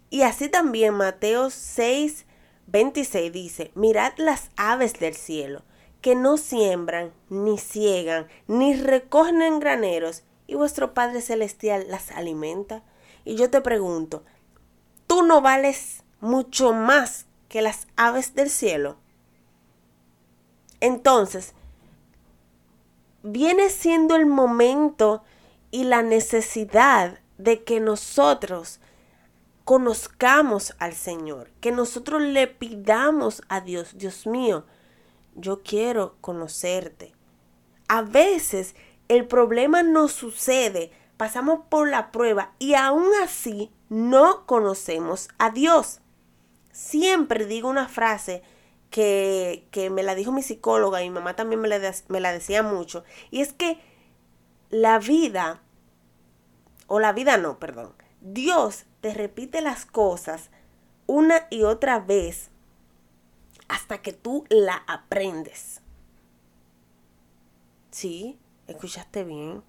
Y 0.09 0.21
así 0.21 0.49
también 0.49 0.93
Mateo 0.93 1.49
6, 1.49 2.25
26 2.67 3.31
dice, 3.31 3.71
mirad 3.75 4.13
las 4.17 4.49
aves 4.55 4.93
del 4.93 5.15
cielo, 5.15 5.63
que 6.01 6.15
no 6.15 6.37
siembran, 6.37 7.11
ni 7.29 7.57
ciegan, 7.57 8.27
ni 8.47 8.75
recogen 8.75 9.41
en 9.41 9.59
graneros, 9.59 10.23
y 10.47 10.55
vuestro 10.55 10.93
Padre 10.93 11.21
Celestial 11.21 11.85
las 11.89 12.11
alimenta. 12.11 12.83
Y 13.25 13.35
yo 13.35 13.49
te 13.49 13.61
pregunto, 13.61 14.23
¿tú 15.05 15.23
no 15.23 15.41
vales 15.41 16.03
mucho 16.21 16.73
más 16.73 17.25
que 17.49 17.61
las 17.61 17.87
aves 17.97 18.33
del 18.33 18.49
cielo? 18.49 18.97
Entonces, 20.79 21.53
viene 23.23 23.69
siendo 23.69 24.15
el 24.15 24.25
momento 24.25 25.23
y 25.71 25.83
la 25.83 26.01
necesidad 26.01 27.19
de 27.37 27.63
que 27.63 27.79
nosotros 27.79 28.79
conozcamos 29.65 30.75
al 30.79 30.93
Señor, 30.93 31.51
que 31.59 31.71
nosotros 31.71 32.21
le 32.21 32.47
pidamos 32.47 33.41
a 33.49 33.59
Dios, 33.59 33.97
Dios 33.97 34.25
mío, 34.25 34.65
yo 35.37 35.61
quiero 35.63 36.17
conocerte. 36.19 37.13
A 37.87 38.01
veces 38.01 38.75
el 39.07 39.25
problema 39.27 39.83
no 39.83 40.09
sucede, 40.09 40.91
pasamos 41.15 41.61
por 41.69 41.89
la 41.89 42.11
prueba 42.11 42.53
y 42.59 42.73
aún 42.73 43.07
así 43.23 43.71
no 43.89 44.45
conocemos 44.45 45.29
a 45.37 45.51
Dios. 45.51 46.01
Siempre 46.71 47.45
digo 47.45 47.69
una 47.69 47.87
frase 47.87 48.43
que, 48.89 49.67
que 49.71 49.89
me 49.89 50.03
la 50.03 50.15
dijo 50.15 50.31
mi 50.31 50.41
psicóloga 50.41 51.01
y 51.01 51.09
mi 51.09 51.15
mamá 51.15 51.35
también 51.35 51.61
me 51.61 51.67
la, 51.67 51.93
me 52.09 52.19
la 52.19 52.31
decía 52.31 52.63
mucho, 52.63 53.03
y 53.31 53.41
es 53.41 53.53
que 53.53 53.79
la 54.69 54.99
vida, 54.99 55.61
o 56.87 56.99
la 56.99 57.13
vida 57.13 57.37
no, 57.37 57.59
perdón, 57.59 57.93
Dios 58.21 58.85
te 59.01 59.13
repite 59.13 59.61
las 59.61 59.85
cosas 59.85 60.49
una 61.05 61.47
y 61.49 61.63
otra 61.63 61.99
vez 61.99 62.49
hasta 63.67 64.01
que 64.01 64.13
tú 64.13 64.45
la 64.49 64.83
aprendes. 64.87 65.81
¿Sí? 67.91 68.37
¿Escuchaste 68.67 69.23
bien? 69.23 69.63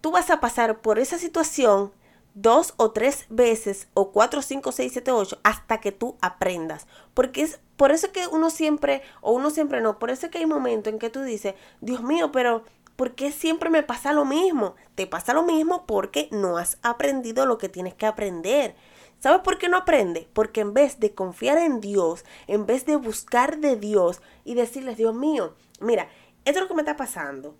Tú 0.00 0.10
vas 0.10 0.30
a 0.30 0.40
pasar 0.40 0.80
por 0.80 0.98
esa 0.98 1.18
situación 1.18 1.92
dos 2.34 2.74
o 2.76 2.92
tres 2.92 3.26
veces, 3.30 3.88
o 3.94 4.12
cuatro, 4.12 4.42
cinco, 4.42 4.70
seis, 4.70 4.92
siete, 4.92 5.10
ocho, 5.10 5.38
hasta 5.42 5.80
que 5.80 5.90
tú 5.90 6.16
aprendas. 6.20 6.86
Porque 7.14 7.42
es 7.42 7.60
por 7.76 7.90
eso 7.90 8.12
que 8.12 8.28
uno 8.28 8.50
siempre, 8.50 9.02
o 9.20 9.32
uno 9.32 9.50
siempre 9.50 9.80
no, 9.80 9.98
por 9.98 10.10
eso 10.10 10.30
que 10.30 10.38
hay 10.38 10.46
momentos 10.46 10.92
en 10.92 10.98
que 10.98 11.10
tú 11.10 11.22
dices, 11.22 11.54
Dios 11.80 12.02
mío, 12.02 12.30
pero 12.30 12.62
¿por 12.94 13.14
qué 13.14 13.32
siempre 13.32 13.70
me 13.70 13.82
pasa 13.82 14.12
lo 14.12 14.24
mismo? 14.24 14.76
Te 14.94 15.06
pasa 15.06 15.32
lo 15.32 15.42
mismo 15.42 15.84
porque 15.86 16.28
no 16.30 16.58
has 16.58 16.78
aprendido 16.82 17.44
lo 17.44 17.58
que 17.58 17.68
tienes 17.68 17.94
que 17.94 18.06
aprender. 18.06 18.76
¿Sabes 19.20 19.40
por 19.40 19.58
qué 19.58 19.68
no 19.68 19.76
aprende? 19.76 20.28
Porque 20.32 20.60
en 20.60 20.74
vez 20.74 21.00
de 21.00 21.14
confiar 21.14 21.58
en 21.58 21.80
Dios, 21.80 22.24
en 22.46 22.66
vez 22.66 22.86
de 22.86 22.96
buscar 22.96 23.58
de 23.58 23.76
Dios 23.76 24.22
y 24.44 24.54
decirles, 24.54 24.96
Dios 24.96 25.14
mío, 25.14 25.54
mira, 25.80 26.08
esto 26.44 26.58
es 26.58 26.62
lo 26.62 26.68
que 26.68 26.74
me 26.74 26.82
está 26.82 26.96
pasando. 26.96 27.56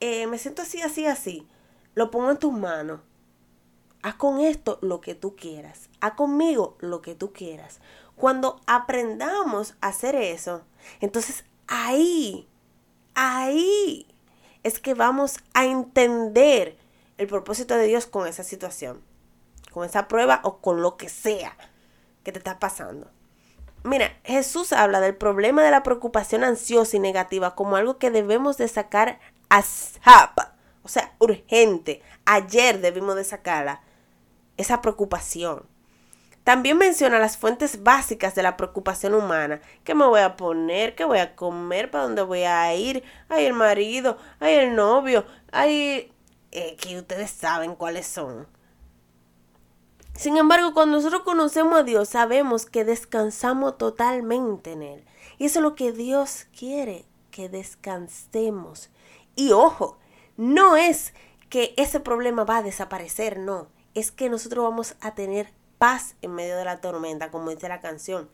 Eh, 0.00 0.26
me 0.26 0.38
siento 0.38 0.62
así, 0.62 0.80
así, 0.80 1.06
así. 1.06 1.46
Lo 1.94 2.10
pongo 2.10 2.30
en 2.30 2.38
tus 2.38 2.52
manos. 2.52 3.00
Haz 4.02 4.14
con 4.16 4.40
esto 4.40 4.78
lo 4.80 5.00
que 5.00 5.14
tú 5.14 5.36
quieras. 5.36 5.88
Haz 6.00 6.14
conmigo 6.14 6.76
lo 6.80 7.02
que 7.02 7.14
tú 7.14 7.32
quieras. 7.32 7.80
Cuando 8.16 8.60
aprendamos 8.66 9.74
a 9.80 9.88
hacer 9.88 10.16
eso, 10.16 10.62
entonces 11.00 11.44
ahí, 11.68 12.48
ahí 13.14 14.06
es 14.62 14.80
que 14.80 14.94
vamos 14.94 15.38
a 15.54 15.66
entender 15.66 16.76
el 17.18 17.26
propósito 17.28 17.76
de 17.76 17.86
Dios 17.86 18.06
con 18.06 18.26
esa 18.26 18.42
situación, 18.42 19.00
con 19.72 19.84
esa 19.84 20.06
prueba 20.06 20.40
o 20.44 20.58
con 20.58 20.82
lo 20.82 20.96
que 20.96 21.08
sea 21.08 21.56
que 22.22 22.32
te 22.32 22.38
está 22.38 22.58
pasando. 22.58 23.10
Mira, 23.84 24.16
Jesús 24.22 24.72
habla 24.72 25.00
del 25.00 25.16
problema 25.16 25.62
de 25.62 25.72
la 25.72 25.82
preocupación 25.82 26.44
ansiosa 26.44 26.96
y 26.96 27.00
negativa 27.00 27.56
como 27.56 27.74
algo 27.76 27.98
que 27.98 28.12
debemos 28.12 28.56
de 28.56 28.68
sacar 28.68 29.18
a 29.48 29.62
zap, 29.62 30.38
o 30.84 30.88
sea, 30.88 31.12
urgente. 31.18 32.00
Ayer 32.24 32.80
debimos 32.80 33.16
de 33.16 33.24
sacarla, 33.24 33.80
esa 34.56 34.80
preocupación. 34.80 35.66
También 36.44 36.76
menciona 36.76 37.18
las 37.18 37.36
fuentes 37.36 37.82
básicas 37.82 38.34
de 38.34 38.42
la 38.42 38.56
preocupación 38.56 39.14
humana. 39.14 39.60
¿Qué 39.84 39.94
me 39.94 40.06
voy 40.06 40.20
a 40.20 40.36
poner? 40.36 40.94
¿Qué 40.94 41.04
voy 41.04 41.18
a 41.18 41.36
comer? 41.36 41.90
¿Para 41.90 42.04
dónde 42.04 42.22
voy 42.22 42.42
a 42.42 42.74
ir? 42.74 43.04
Hay 43.28 43.46
el 43.46 43.52
marido, 43.52 44.18
hay 44.40 44.54
el 44.54 44.74
novio, 44.74 45.24
hay... 45.50 46.12
Eh, 46.54 46.76
que 46.76 46.98
ustedes 46.98 47.30
saben 47.30 47.74
cuáles 47.74 48.06
son. 48.06 48.46
Sin 50.14 50.36
embargo, 50.36 50.74
cuando 50.74 50.96
nosotros 50.96 51.22
conocemos 51.22 51.80
a 51.80 51.82
Dios, 51.82 52.08
sabemos 52.08 52.66
que 52.66 52.84
descansamos 52.84 53.78
totalmente 53.78 54.72
en 54.72 54.82
Él. 54.82 55.04
Y 55.38 55.46
eso 55.46 55.58
es 55.58 55.62
lo 55.62 55.74
que 55.74 55.92
Dios 55.92 56.46
quiere, 56.56 57.04
que 57.30 57.48
descansemos. 57.48 58.90
Y 59.34 59.52
ojo, 59.52 59.98
no 60.36 60.76
es 60.76 61.14
que 61.48 61.74
ese 61.76 62.00
problema 62.00 62.44
va 62.44 62.58
a 62.58 62.62
desaparecer, 62.62 63.38
no. 63.38 63.68
Es 63.94 64.12
que 64.12 64.28
nosotros 64.28 64.64
vamos 64.64 64.94
a 65.00 65.14
tener 65.14 65.52
paz 65.78 66.14
en 66.22 66.34
medio 66.34 66.56
de 66.56 66.64
la 66.64 66.80
tormenta, 66.80 67.30
como 67.30 67.50
dice 67.50 67.68
la 67.68 67.80
canción. 67.80 68.28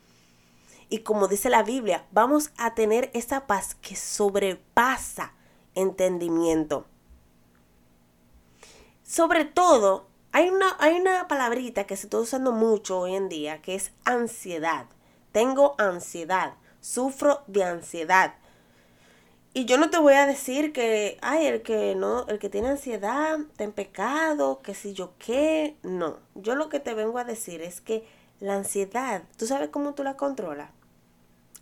Y 0.91 0.99
como 0.99 1.29
dice 1.29 1.51
la 1.51 1.63
Biblia, 1.63 2.07
vamos 2.13 2.51
a 2.57 2.75
tener 2.75 3.11
esa 3.15 3.47
paz 3.47 3.75
que 3.75 3.97
sobrepasa 3.97 5.33
entendimiento. 5.75 6.87
Sobre 9.03 9.45
todo, 9.45 10.07
hay 10.39 10.51
una, 10.51 10.77
hay 10.79 11.01
una 11.01 11.27
palabrita 11.27 11.85
que 11.85 11.97
se 11.97 12.07
está 12.07 12.21
usando 12.21 12.53
mucho 12.53 13.01
hoy 13.01 13.17
en 13.17 13.29
día, 13.29 13.61
que 13.61 13.75
es 13.75 13.91
ansiedad. 14.05 14.87
Tengo 15.33 15.75
ansiedad, 15.79 16.55
sufro 16.81 17.43
de 17.49 17.65
ansiedad. 17.65 18.37
Y 19.53 19.65
yo 19.65 19.79
no 19.79 19.91
te 19.91 19.99
voy 19.99 20.15
a 20.15 20.27
decir 20.27 20.73
que, 20.73 21.19
ay, 21.23 21.47
el 21.47 21.63
que 21.63 21.97
no, 21.97 22.25
el 22.29 22.39
que 22.39 22.49
tiene 22.49 22.69
ansiedad 22.69 23.41
está 23.41 23.65
en 23.65 23.73
pecado, 23.73 24.61
que 24.63 24.77
si 24.77 24.93
yo 24.93 25.15
qué, 25.19 25.77
no. 25.83 26.21
Yo 26.37 26.55
lo 26.55 26.69
que 26.69 26.79
te 26.79 26.95
vengo 26.95 27.19
a 27.19 27.25
decir 27.25 27.61
es 27.61 27.81
que 27.81 28.07
la 28.39 28.55
ansiedad, 28.55 29.25
¿tú 29.39 29.45
sabes 29.49 29.71
cómo 29.71 29.95
tú 29.95 30.05
la 30.05 30.17
controlas? 30.17 30.71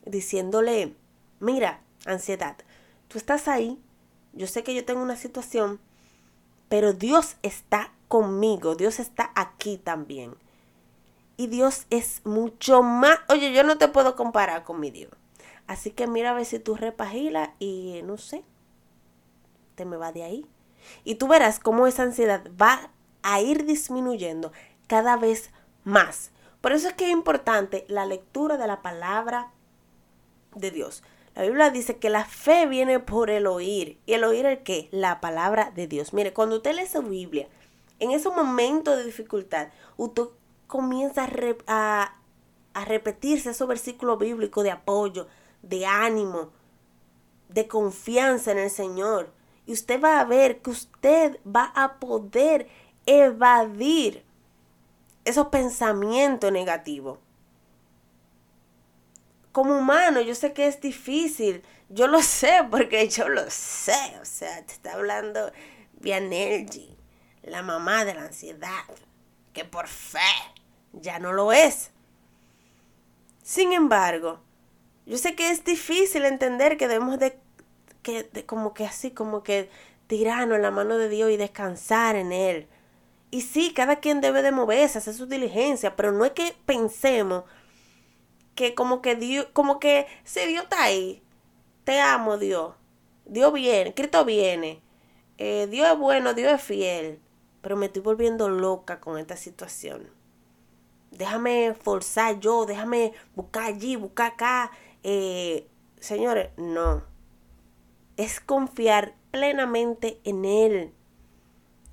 Diciéndole, 0.04 0.92
mira, 1.40 1.80
ansiedad, 2.04 2.58
tú 3.08 3.16
estás 3.16 3.48
ahí, 3.48 3.80
yo 4.34 4.46
sé 4.46 4.62
que 4.62 4.74
yo 4.74 4.84
tengo 4.84 5.00
una 5.00 5.16
situación, 5.16 5.80
pero 6.68 6.92
Dios 6.92 7.36
está 7.40 7.95
conmigo, 8.08 8.74
Dios 8.74 8.98
está 8.98 9.30
aquí 9.34 9.78
también. 9.78 10.34
Y 11.36 11.48
Dios 11.48 11.86
es 11.90 12.22
mucho 12.24 12.82
más, 12.82 13.18
oye, 13.28 13.52
yo 13.52 13.62
no 13.62 13.78
te 13.78 13.88
puedo 13.88 14.16
comparar 14.16 14.64
con 14.64 14.80
mi 14.80 14.90
Dios. 14.90 15.12
Así 15.66 15.90
que 15.90 16.06
mira 16.06 16.30
a 16.30 16.34
ver 16.34 16.46
si 16.46 16.58
tú 16.58 16.76
repagilas 16.76 17.50
y 17.58 18.00
no 18.04 18.16
sé, 18.16 18.44
te 19.74 19.84
me 19.84 19.96
va 19.96 20.12
de 20.12 20.22
ahí. 20.22 20.46
Y 21.04 21.16
tú 21.16 21.28
verás 21.28 21.58
cómo 21.58 21.86
esa 21.86 22.04
ansiedad 22.04 22.48
va 22.60 22.90
a 23.22 23.40
ir 23.40 23.66
disminuyendo 23.66 24.52
cada 24.86 25.16
vez 25.16 25.50
más. 25.84 26.30
Por 26.60 26.72
eso 26.72 26.88
es 26.88 26.94
que 26.94 27.06
es 27.06 27.12
importante 27.12 27.84
la 27.88 28.06
lectura 28.06 28.56
de 28.56 28.66
la 28.66 28.82
palabra 28.82 29.50
de 30.54 30.70
Dios. 30.70 31.02
La 31.34 31.42
Biblia 31.42 31.70
dice 31.70 31.98
que 31.98 32.08
la 32.08 32.24
fe 32.24 32.66
viene 32.66 32.98
por 32.98 33.28
el 33.28 33.46
oír. 33.46 34.00
¿Y 34.06 34.14
el 34.14 34.24
oír 34.24 34.46
el 34.46 34.62
qué? 34.62 34.88
La 34.90 35.20
palabra 35.20 35.70
de 35.74 35.86
Dios. 35.86 36.14
Mire, 36.14 36.32
cuando 36.32 36.56
usted 36.56 36.74
lee 36.74 36.86
su 36.86 37.02
Biblia, 37.02 37.48
en 37.98 38.10
ese 38.10 38.28
momento 38.30 38.96
de 38.96 39.04
dificultad, 39.04 39.68
usted, 39.96 40.24
comienza 40.66 41.28
a, 41.66 42.16
a 42.74 42.84
repetirse 42.84 43.50
esos 43.50 43.68
versículos 43.68 44.18
bíblicos 44.18 44.64
de 44.64 44.70
apoyo, 44.70 45.28
de 45.62 45.86
ánimo, 45.86 46.50
de 47.48 47.68
confianza 47.68 48.52
en 48.52 48.58
el 48.58 48.70
Señor. 48.70 49.32
Y 49.66 49.72
usted 49.72 50.02
va 50.02 50.20
a 50.20 50.24
ver 50.24 50.60
que 50.62 50.70
usted 50.70 51.38
va 51.44 51.72
a 51.74 51.98
poder 51.98 52.68
evadir 53.06 54.24
esos 55.24 55.48
pensamientos 55.48 56.52
negativos. 56.52 57.18
Como 59.52 59.78
humano, 59.78 60.20
yo 60.20 60.34
sé 60.34 60.52
que 60.52 60.66
es 60.66 60.80
difícil. 60.80 61.62
Yo 61.88 62.06
lo 62.06 62.22
sé 62.22 62.60
porque 62.70 63.08
yo 63.08 63.28
lo 63.28 63.48
sé. 63.50 64.18
O 64.20 64.24
sea, 64.24 64.64
te 64.64 64.72
está 64.72 64.94
hablando 64.94 65.50
Vianelgi, 66.00 66.95
la 67.46 67.62
mamá 67.62 68.04
de 68.04 68.14
la 68.14 68.22
ansiedad, 68.22 68.84
que 69.52 69.64
por 69.64 69.88
fe 69.88 70.18
ya 70.92 71.18
no 71.18 71.32
lo 71.32 71.52
es. 71.52 71.90
Sin 73.42 73.72
embargo, 73.72 74.40
yo 75.06 75.16
sé 75.16 75.34
que 75.34 75.50
es 75.50 75.64
difícil 75.64 76.24
entender 76.24 76.76
que 76.76 76.88
debemos 76.88 77.18
de, 77.18 77.38
que, 78.02 78.28
como 78.44 78.74
que 78.74 78.84
así, 78.84 79.12
como 79.12 79.42
que 79.42 79.70
tirarnos 80.08 80.56
en 80.56 80.62
la 80.62 80.70
mano 80.70 80.98
de 80.98 81.08
Dios 81.08 81.30
y 81.30 81.36
descansar 81.36 82.16
en 82.16 82.32
Él. 82.32 82.68
Y 83.30 83.42
sí, 83.42 83.72
cada 83.72 83.96
quien 83.96 84.20
debe 84.20 84.42
de 84.42 84.52
moverse, 84.52 84.98
hacer 84.98 85.14
su 85.14 85.26
diligencia, 85.26 85.96
pero 85.96 86.12
no 86.12 86.24
es 86.24 86.32
que 86.32 86.54
pensemos 86.66 87.44
que 88.54 88.74
como 88.74 89.02
que 89.02 89.14
Dios, 89.14 89.46
como 89.52 89.78
que 89.78 90.06
si 90.24 90.46
Dios 90.46 90.64
está 90.64 90.82
ahí, 90.82 91.22
te 91.84 92.00
amo 92.00 92.38
Dios, 92.38 92.74
Dios 93.26 93.52
viene, 93.52 93.94
Cristo 93.94 94.24
viene, 94.24 94.82
eh, 95.38 95.68
Dios 95.70 95.88
es 95.92 95.98
bueno, 95.98 96.34
Dios 96.34 96.52
es 96.52 96.62
fiel, 96.62 97.20
pero 97.66 97.76
me 97.76 97.86
estoy 97.86 98.00
volviendo 98.00 98.48
loca 98.48 99.00
con 99.00 99.18
esta 99.18 99.36
situación. 99.36 100.08
Déjame 101.10 101.74
forzar 101.74 102.38
yo, 102.38 102.64
déjame 102.64 103.12
buscar 103.34 103.64
allí, 103.64 103.96
buscar 103.96 104.34
acá, 104.34 104.70
eh, 105.02 105.66
señores, 105.98 106.50
no. 106.56 107.02
Es 108.16 108.38
confiar 108.38 109.16
plenamente 109.32 110.20
en 110.22 110.44
Él. 110.44 110.92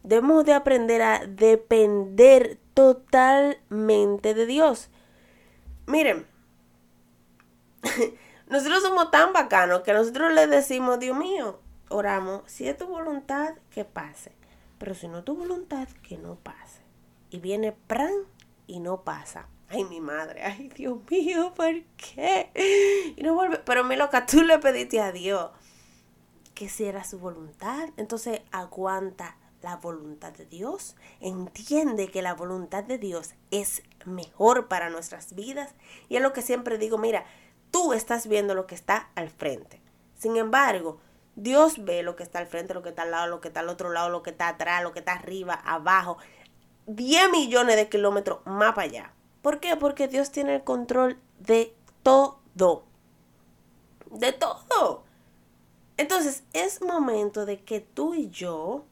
Debemos 0.04 0.46
de 0.46 0.54
aprender 0.54 1.02
a 1.02 1.26
depender 1.26 2.60
totalmente 2.76 4.36
de 4.36 4.46
Dios. 4.46 4.92
Miren, 5.88 6.28
nosotros 8.48 8.84
somos 8.84 9.10
tan 9.10 9.34
bacanos 9.34 9.82
que 9.82 9.94
nosotros 9.94 10.34
le 10.34 10.46
decimos, 10.46 11.00
Dios 11.00 11.18
mío, 11.18 11.60
oramos, 11.90 12.44
si 12.46 12.68
es 12.68 12.78
tu 12.78 12.86
voluntad, 12.86 13.56
que 13.72 13.86
pase. 13.86 14.43
Pero 14.84 14.96
si 14.96 15.08
no 15.08 15.24
tu 15.24 15.34
voluntad, 15.34 15.88
que 16.06 16.18
no 16.18 16.36
pase. 16.36 16.82
Y 17.30 17.40
viene 17.40 17.72
pran 17.72 18.12
y 18.68 18.82
no 18.82 19.04
pasa. 19.06 19.48
Ay, 19.70 19.86
mi 19.86 20.02
madre, 20.02 20.44
ay, 20.44 20.68
Dios 20.68 20.98
mío, 21.10 21.54
¿por 21.56 21.84
qué? 21.96 22.52
Y 23.16 23.24
no 23.24 23.34
vuelve. 23.34 23.60
Pero 23.60 23.86
mi 23.86 23.96
loca, 23.96 24.26
tú 24.26 24.42
le 24.42 24.60
pediste 24.60 25.00
a 25.00 25.14
Dios 25.14 25.52
que 26.54 26.68
si 26.68 26.84
era 26.84 27.06
su 27.06 27.18
voluntad. 27.18 27.92
Entonces 27.96 28.42
aguanta 28.52 29.38
la 29.62 29.78
voluntad 29.78 30.34
de 30.34 30.48
Dios. 30.48 30.98
Entiende 31.22 32.12
que 32.12 32.22
la 32.22 32.34
voluntad 32.34 32.84
de 32.84 32.98
Dios 32.98 33.36
es 33.52 33.84
mejor 34.04 34.68
para 34.68 34.90
nuestras 34.90 35.34
vidas. 35.34 35.76
Y 36.10 36.18
es 36.18 36.22
lo 36.22 36.34
que 36.34 36.42
siempre 36.42 36.78
digo, 36.78 36.98
mira, 36.98 37.24
tú 37.72 37.94
estás 37.94 38.28
viendo 38.28 38.54
lo 38.54 38.68
que 38.68 38.76
está 38.76 39.12
al 39.16 39.30
frente. 39.30 39.82
Sin 40.18 40.36
embargo, 40.36 41.00
Dios 41.36 41.84
ve 41.84 42.04
lo 42.04 42.16
que 42.16 42.24
está 42.24 42.40
al 42.40 42.48
frente, 42.48 42.74
lo 42.74 42.84
que 42.84 42.90
está 42.90 43.04
al 43.04 43.12
lado, 43.12 43.28
lo 43.28 43.42
que 43.42 43.48
está 43.48 43.62
al 43.62 43.70
otro 43.70 43.92
lado, 43.92 44.10
lo 44.10 44.24
que 44.24 44.30
está 44.30 44.50
atrás, 44.50 44.84
lo 44.84 44.92
que 44.92 45.00
está 45.00 45.14
arriba, 45.14 45.54
abajo. 45.54 46.18
10 46.86 47.32
millones 47.32 47.76
de 47.76 47.90
kilómetros 47.90 48.40
más 48.46 48.74
para 48.74 48.88
allá. 48.88 49.14
¿Por 49.42 49.60
qué? 49.60 49.76
Porque 49.76 50.08
Dios 50.08 50.32
tiene 50.32 50.56
el 50.56 50.64
control 50.64 51.18
de 51.40 51.76
todo. 52.04 52.40
De 54.12 54.32
todo. 54.32 55.04
Entonces 55.98 56.44
es 56.54 56.82
momento 56.82 57.46
de 57.46 57.62
que 57.62 57.80
tú 57.80 58.14
y 58.14 58.30
yo 58.30 58.86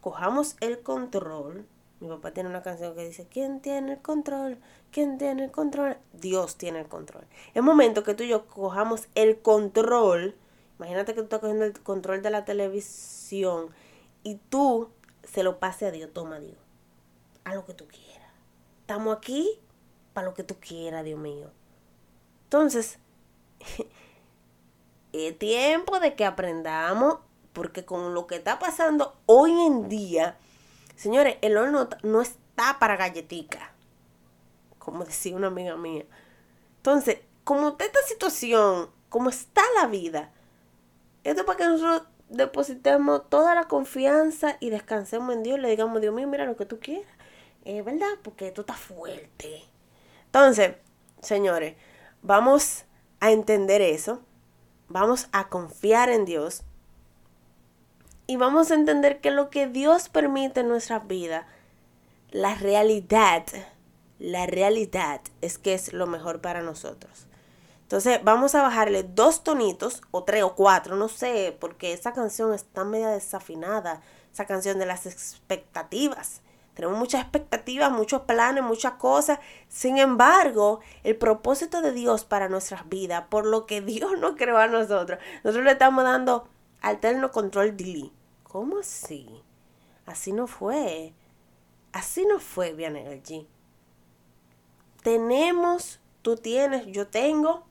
cojamos 0.00 0.56
el 0.60 0.82
control. 0.82 1.66
Mi 2.00 2.08
papá 2.08 2.32
tiene 2.32 2.48
una 2.48 2.62
canción 2.62 2.94
que 2.94 3.06
dice, 3.06 3.26
¿quién 3.30 3.60
tiene 3.60 3.92
el 3.92 3.98
control? 4.00 4.58
¿Quién 4.90 5.18
tiene 5.18 5.44
el 5.44 5.50
control? 5.50 5.98
Dios 6.12 6.56
tiene 6.56 6.80
el 6.80 6.88
control. 6.88 7.26
Es 7.54 7.62
momento 7.62 8.02
que 8.02 8.14
tú 8.14 8.22
y 8.22 8.28
yo 8.28 8.46
cojamos 8.46 9.08
el 9.14 9.40
control. 9.40 10.34
Imagínate 10.80 11.12
que 11.12 11.20
tú 11.20 11.24
estás 11.24 11.40
cogiendo 11.40 11.64
el 11.64 11.78
control 11.80 12.22
de 12.22 12.30
la 12.30 12.44
televisión 12.44 13.70
y 14.22 14.36
tú 14.48 14.90
se 15.22 15.42
lo 15.42 15.58
pase 15.58 15.86
a 15.86 15.90
Dios. 15.90 16.10
Toma 16.12 16.40
Dios. 16.40 16.58
A 17.44 17.54
lo 17.54 17.64
que 17.64 17.74
tú 17.74 17.86
quieras 17.86 18.10
estamos 18.90 19.16
aquí 19.16 19.48
para 20.14 20.26
lo 20.26 20.34
que 20.34 20.42
tú 20.42 20.56
quieras, 20.58 21.04
Dios 21.04 21.20
mío. 21.20 21.48
Entonces, 22.42 22.98
es 25.12 25.38
tiempo 25.38 26.00
de 26.00 26.16
que 26.16 26.24
aprendamos, 26.24 27.18
porque 27.52 27.84
con 27.84 28.14
lo 28.14 28.26
que 28.26 28.34
está 28.34 28.58
pasando 28.58 29.16
hoy 29.26 29.52
en 29.52 29.88
día, 29.88 30.36
señores, 30.96 31.36
el 31.40 31.56
horno 31.56 31.88
no 32.02 32.20
está 32.20 32.80
para 32.80 32.96
galletica, 32.96 33.72
como 34.80 35.04
decía 35.04 35.36
una 35.36 35.46
amiga 35.46 35.76
mía. 35.76 36.04
Entonces, 36.78 37.20
como 37.44 37.68
está 37.68 37.84
esta 37.84 38.02
situación, 38.02 38.90
como 39.08 39.30
está 39.30 39.62
la 39.80 39.86
vida, 39.86 40.32
esto 41.24 41.40
es 41.40 41.46
para 41.46 41.56
que 41.58 41.64
nosotros 41.64 42.02
depositemos 42.28 43.28
toda 43.28 43.54
la 43.54 43.64
confianza 43.64 44.56
y 44.60 44.70
descansemos 44.70 45.34
en 45.34 45.42
Dios 45.42 45.58
le 45.58 45.68
digamos, 45.68 46.00
Dios 46.00 46.14
mío, 46.14 46.28
mira 46.28 46.46
lo 46.46 46.56
que 46.56 46.66
tú 46.66 46.78
quieras. 46.78 47.10
Es 47.64 47.84
¿verdad? 47.84 48.06
Porque 48.22 48.48
esto 48.48 48.62
está 48.62 48.74
fuerte. 48.74 49.64
Entonces, 50.26 50.76
señores, 51.20 51.76
vamos 52.22 52.84
a 53.20 53.32
entender 53.32 53.82
eso. 53.82 54.22
Vamos 54.88 55.28
a 55.32 55.48
confiar 55.48 56.08
en 56.08 56.24
Dios. 56.24 56.62
Y 58.26 58.36
vamos 58.36 58.70
a 58.70 58.74
entender 58.74 59.20
que 59.20 59.30
lo 59.30 59.50
que 59.50 59.66
Dios 59.66 60.08
permite 60.08 60.60
en 60.60 60.68
nuestras 60.68 61.06
vidas, 61.06 61.46
la 62.30 62.54
realidad, 62.54 63.44
la 64.18 64.46
realidad 64.46 65.20
es 65.40 65.58
que 65.58 65.74
es 65.74 65.92
lo 65.92 66.06
mejor 66.06 66.40
para 66.40 66.62
nosotros. 66.62 67.26
Entonces 67.90 68.20
vamos 68.22 68.54
a 68.54 68.62
bajarle 68.62 69.02
dos 69.02 69.42
tonitos 69.42 70.00
o 70.12 70.22
tres 70.22 70.44
o 70.44 70.54
cuatro, 70.54 70.94
no 70.94 71.08
sé, 71.08 71.56
porque 71.58 71.92
esa 71.92 72.12
canción 72.12 72.54
está 72.54 72.84
media 72.84 73.08
desafinada, 73.08 74.00
esa 74.32 74.44
canción 74.44 74.78
de 74.78 74.86
las 74.86 75.06
expectativas. 75.06 76.40
Tenemos 76.74 76.96
muchas 76.96 77.22
expectativas, 77.22 77.90
muchos 77.90 78.22
planes, 78.22 78.62
muchas 78.62 78.92
cosas. 78.92 79.40
Sin 79.66 79.98
embargo, 79.98 80.78
el 81.02 81.16
propósito 81.16 81.82
de 81.82 81.90
Dios 81.90 82.24
para 82.24 82.48
nuestras 82.48 82.88
vidas, 82.88 83.24
por 83.28 83.44
lo 83.44 83.66
que 83.66 83.80
Dios 83.80 84.16
nos 84.20 84.36
creó 84.36 84.58
a 84.58 84.68
nosotros, 84.68 85.18
nosotros 85.42 85.64
le 85.64 85.72
estamos 85.72 86.04
dando 86.04 86.46
alterno 86.82 87.32
control 87.32 87.76
delete. 87.76 88.12
¿Cómo 88.44 88.78
así? 88.78 89.42
Así 90.06 90.30
no 90.30 90.46
fue. 90.46 91.12
Así 91.90 92.24
no 92.24 92.38
fue, 92.38 92.72
bien 92.72 92.94
Energy. 92.94 93.48
Tenemos, 95.02 95.98
tú 96.22 96.36
tienes, 96.36 96.86
yo 96.86 97.08
tengo 97.08 97.68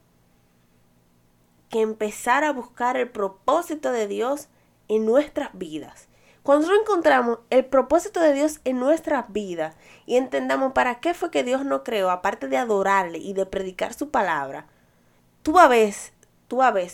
que 1.70 1.82
empezar 1.82 2.44
a 2.44 2.52
buscar 2.52 2.98
el 2.98 3.10
propósito 3.10 3.92
de 3.92 4.08
Dios 4.08 4.48
en 4.88 5.06
nuestras 5.06 5.50
vidas. 5.54 6.08
Cuando 6.44 6.74
encontramos 6.74 7.40
el 7.50 7.66
propósito 7.66 8.20
de 8.20 8.34
Dios 8.34 8.60
en 8.64 8.80
nuestras 8.80 9.32
vidas 9.32 9.76
y 10.06 10.16
entendamos 10.16 10.74
para 10.74 11.00
qué 11.00 11.14
fue 11.14 11.32
que 11.32 11.44
Dios 11.44 11.64
nos 11.64 11.82
creó, 11.84 12.10
aparte 12.10 12.48
de 12.48 12.58
adorarle 12.58 13.20
y 13.20 13.34
de 13.34 13.46
predicar 13.46 13.94
su 13.94 14.10
palabra, 14.10 14.66
tú 15.44 15.60
a 15.60 15.68
ver, 15.68 15.94
tú 16.48 16.64
a 16.64 16.72
ver, 16.72 16.92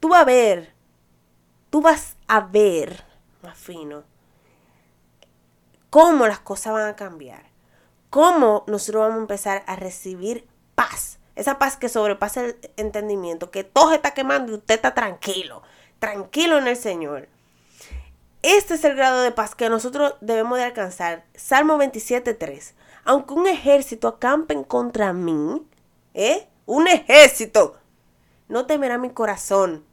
tú 0.00 0.14
a 0.14 0.24
ver, 0.24 0.74
tú 1.70 1.80
vas 1.80 2.16
a 2.28 2.40
ver, 2.40 3.04
más 3.42 3.56
fino, 3.56 4.02
cómo 5.88 6.26
las 6.26 6.40
cosas 6.40 6.74
van 6.74 6.88
a 6.88 6.96
cambiar, 6.96 7.44
cómo 8.10 8.64
nosotros 8.66 9.02
vamos 9.02 9.18
a 9.18 9.22
empezar 9.22 9.62
a 9.66 9.76
recibir 9.76 10.46
paz. 10.74 11.19
Esa 11.40 11.58
paz 11.58 11.78
que 11.78 11.88
sobrepasa 11.88 12.44
el 12.44 12.58
entendimiento, 12.76 13.50
que 13.50 13.64
todo 13.64 13.94
está 13.94 14.10
quemando 14.12 14.52
y 14.52 14.56
usted 14.56 14.74
está 14.74 14.92
tranquilo, 14.92 15.62
tranquilo 15.98 16.58
en 16.58 16.66
el 16.66 16.76
Señor. 16.76 17.30
Este 18.42 18.74
es 18.74 18.84
el 18.84 18.94
grado 18.94 19.22
de 19.22 19.32
paz 19.32 19.54
que 19.54 19.70
nosotros 19.70 20.16
debemos 20.20 20.58
de 20.58 20.64
alcanzar. 20.64 21.24
Salmo 21.34 21.78
27.3. 21.78 22.74
Aunque 23.04 23.32
un 23.32 23.46
ejército 23.46 24.06
acampe 24.08 24.54
contra 24.64 25.14
mí, 25.14 25.66
¿eh? 26.12 26.46
Un 26.66 26.88
ejército. 26.88 27.78
No 28.48 28.66
temerá 28.66 28.98
mi 28.98 29.08
corazón. 29.08 29.86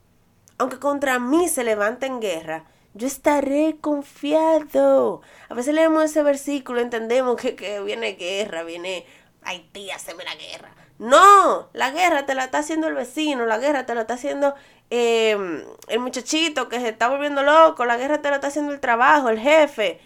Aunque 0.58 0.80
contra 0.80 1.18
mí 1.18 1.48
se 1.48 1.64
levante 1.64 2.08
en 2.08 2.20
guerra, 2.20 2.66
yo 2.94 3.08
estaré 3.08 3.78
confiado. 3.80 5.22
A 5.48 5.54
veces 5.54 5.74
leemos 5.74 6.04
ese 6.04 6.24
versículo, 6.24 6.82
entendemos 6.82 7.38
que, 7.38 7.56
que 7.56 7.80
viene 7.80 8.16
guerra, 8.16 8.64
viene 8.64 9.06
Haití, 9.44 9.92
haceme 9.92 10.26
la 10.26 10.36
guerra. 10.36 10.74
No, 11.00 11.70
la 11.74 11.92
guerra 11.92 12.26
te 12.26 12.34
la 12.34 12.46
está 12.46 12.60
haciendo 12.60 12.88
el 12.88 12.96
vecino, 12.96 13.46
la 13.46 13.60
guerra 13.60 13.86
te 13.86 13.94
la 13.94 14.02
está 14.02 14.16
haciendo 14.16 14.56
Em, 14.90 15.66
el 15.90 16.00
muchachito 16.00 16.70
que 16.70 16.80
se 16.80 16.90
está 16.90 17.10
volviendo 17.10 17.44
loco, 17.44 17.86
la 17.86 17.98
guerra 17.98 18.22
te 18.22 18.30
lo 18.30 18.36
está 18.36 18.48
haciendo 18.48 18.72
el 18.72 18.80
trabajo, 18.80 19.30
el 19.30 19.40
jefe, 19.40 20.00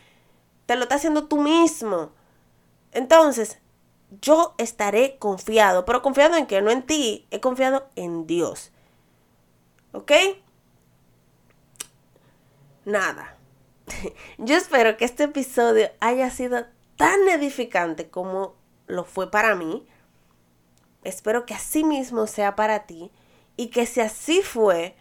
te 0.66 0.76
lo 0.76 0.84
está 0.84 0.96
haciendo 0.96 1.28
tú 1.28 1.38
mismo. 1.38 2.12
Entonces, 2.92 3.60
yo 4.22 4.56
estaré 4.58 5.18
confiado, 5.20 5.86
pero 5.86 6.02
confiado 6.02 6.36
en 6.36 6.48
que 6.48 6.62
no 6.62 6.72
en 6.72 6.84
ti, 6.84 7.28
he 7.32 7.40
confiado 7.40 7.90
en 7.96 8.26
Dios. 8.26 8.72
¿Ok? 9.94 10.12
Nada. 12.86 13.38
Yo 14.38 14.56
espero 14.58 14.98
que 14.98 15.06
este 15.06 15.26
episodio 15.26 15.92
haya 16.00 16.30
sido 16.32 16.66
tan 16.96 17.28
edificante 17.30 18.10
como 18.10 18.56
lo 18.88 19.04
fue 19.04 19.30
para 19.30 19.54
mí. 19.56 19.86
Espero 21.04 21.46
que 21.46 21.54
así 21.54 21.84
mismo 21.84 22.28
sea 22.28 22.56
para 22.56 22.86
ti 22.86 23.12
y 23.58 23.68
que 23.68 23.86
si 23.86 24.02
así 24.02 24.42
fue, 24.42 24.96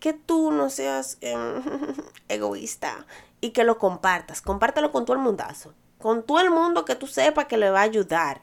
que 0.00 0.12
tú 0.12 0.50
no 0.50 0.70
seas 0.70 1.18
em, 1.20 1.62
egoísta 2.28 3.06
y 3.40 3.50
que 3.50 3.64
lo 3.64 3.78
compartas. 3.78 4.42
Compártelo 4.42 4.92
con 4.92 5.04
todo 5.04 5.16
el 5.16 5.22
mundazo. 5.22 5.74
Con 5.98 6.22
todo 6.22 6.40
el 6.40 6.50
mundo 6.50 6.84
que 6.84 6.94
tú 6.94 7.06
sepas 7.06 7.46
que 7.46 7.56
le 7.56 7.70
va 7.70 7.80
a 7.80 7.84
ayudar. 7.84 8.42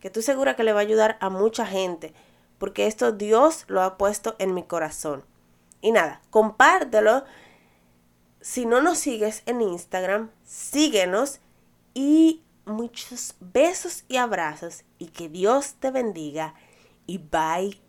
Que 0.00 0.10
tú 0.10 0.22
segura 0.22 0.56
que 0.56 0.64
le 0.64 0.72
va 0.72 0.80
a 0.80 0.82
ayudar 0.82 1.18
a 1.20 1.30
mucha 1.30 1.66
gente. 1.66 2.14
Porque 2.58 2.86
esto 2.86 3.12
Dios 3.12 3.64
lo 3.68 3.82
ha 3.82 3.98
puesto 3.98 4.36
en 4.38 4.54
mi 4.54 4.62
corazón. 4.62 5.24
Y 5.80 5.92
nada, 5.92 6.22
compártelo. 6.30 7.24
Si 8.40 8.66
no 8.66 8.80
nos 8.80 8.98
sigues 8.98 9.42
en 9.46 9.60
Instagram, 9.60 10.30
síguenos 10.44 11.40
y 11.94 12.42
muchos 12.64 13.34
besos 13.40 14.04
y 14.08 14.16
abrazos 14.16 14.84
y 14.98 15.08
que 15.08 15.28
Dios 15.28 15.74
te 15.74 15.90
bendiga 15.90 16.54
y 17.06 17.18
bye 17.18 17.80